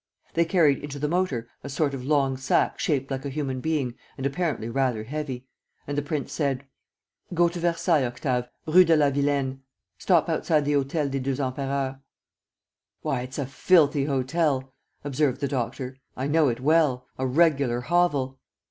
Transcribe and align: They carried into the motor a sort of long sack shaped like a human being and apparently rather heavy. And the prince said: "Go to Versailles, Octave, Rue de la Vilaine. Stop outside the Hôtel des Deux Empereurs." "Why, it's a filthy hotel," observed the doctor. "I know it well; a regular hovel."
They 0.33 0.45
carried 0.45 0.79
into 0.79 0.97
the 0.97 1.07
motor 1.07 1.47
a 1.63 1.69
sort 1.69 1.93
of 1.93 2.03
long 2.03 2.35
sack 2.35 2.79
shaped 2.79 3.11
like 3.11 3.23
a 3.23 3.29
human 3.29 3.59
being 3.59 3.93
and 4.17 4.25
apparently 4.25 4.67
rather 4.67 5.03
heavy. 5.03 5.45
And 5.85 5.95
the 5.95 6.01
prince 6.01 6.33
said: 6.33 6.65
"Go 7.35 7.47
to 7.49 7.59
Versailles, 7.59 8.03
Octave, 8.05 8.49
Rue 8.65 8.83
de 8.83 8.95
la 8.97 9.11
Vilaine. 9.11 9.61
Stop 9.99 10.27
outside 10.27 10.65
the 10.65 10.73
Hôtel 10.73 11.11
des 11.11 11.19
Deux 11.19 11.35
Empereurs." 11.39 11.97
"Why, 13.03 13.21
it's 13.21 13.37
a 13.37 13.45
filthy 13.45 14.05
hotel," 14.05 14.73
observed 15.03 15.39
the 15.39 15.47
doctor. 15.47 15.97
"I 16.17 16.25
know 16.25 16.47
it 16.47 16.61
well; 16.61 17.05
a 17.19 17.27
regular 17.27 17.81
hovel." 17.81 18.39